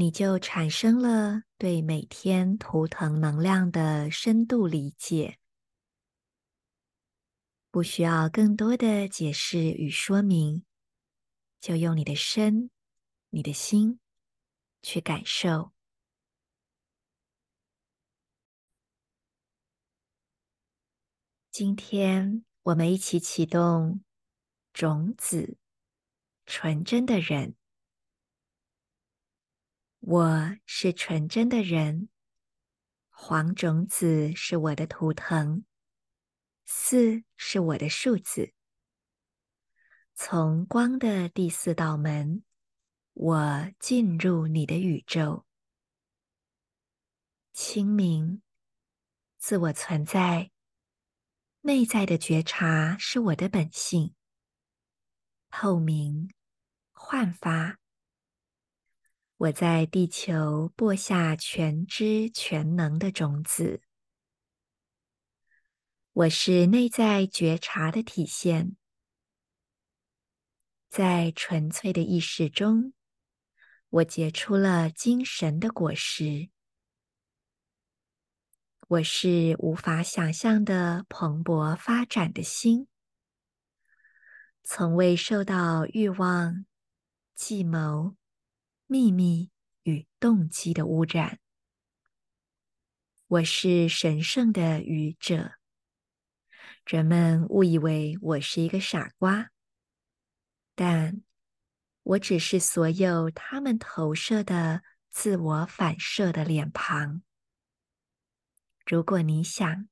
[0.00, 5.40] 你就产生了对每天图腾能量的深度理解，
[7.72, 10.64] 不需要更多的解释与说明，
[11.60, 12.70] 就用你的身、
[13.30, 13.98] 你的心
[14.82, 15.72] 去感受。
[21.50, 24.04] 今天我们一起启动
[24.72, 25.58] 种子，
[26.46, 27.56] 纯真的人。
[30.10, 32.08] 我是纯真的人，
[33.10, 35.66] 黄种子是我的图腾，
[36.64, 38.54] 四是我的数字。
[40.14, 42.42] 从光的第四道门，
[43.12, 45.44] 我进入你的宇宙。
[47.52, 48.40] 清明，
[49.36, 50.50] 自我存在，
[51.60, 54.14] 内在的觉察是我的本性。
[55.50, 56.30] 透明，
[56.92, 57.78] 焕发。
[59.38, 63.80] 我在地球播下全知全能的种子。
[66.12, 68.76] 我是内在觉察的体现，
[70.88, 72.92] 在纯粹的意识中，
[73.90, 76.50] 我结出了精神的果实。
[78.88, 82.88] 我是无法想象的蓬勃发展的心，
[84.64, 86.66] 从未受到欲望、
[87.36, 88.16] 计谋。
[88.90, 89.50] 秘密
[89.82, 91.40] 与动机的污染。
[93.26, 95.52] 我是神圣的愚者。
[96.86, 99.50] 人们误以为我是一个傻瓜，
[100.74, 101.22] 但
[102.02, 107.20] 我只是所有他们投射的自我反射的脸庞。
[108.86, 109.86] 如果你想，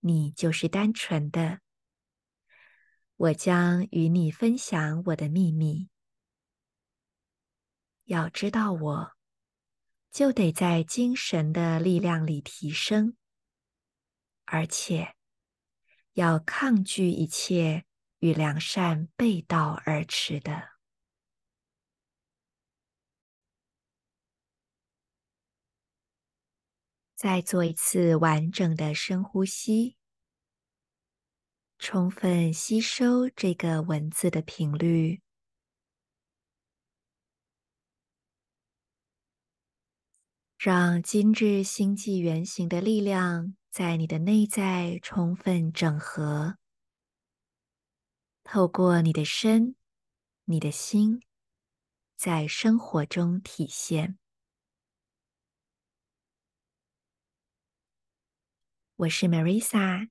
[0.00, 1.60] 你就是单纯的，
[3.16, 5.90] 我将与你分享我的秘密。
[8.06, 9.16] 要知道我，
[10.10, 13.16] 就得在精神的力量里提升，
[14.44, 15.14] 而且
[16.12, 17.84] 要抗拒一切
[18.20, 20.76] 与良善背道而驰的。
[27.16, 29.96] 再做一次完整的深呼吸，
[31.76, 35.25] 充分吸收这个文字的频率。
[40.66, 46.58] 让精致星际原型的力量在你的内在充分整合，
[48.42, 49.76] 透过你的身、
[50.46, 51.22] 你的心，
[52.16, 54.18] 在生活中体现。
[58.96, 60.08] 我是 Marisa，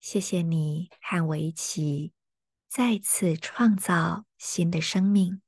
[0.00, 2.14] 谢谢你和我一起
[2.66, 5.42] 再次创造新的生命。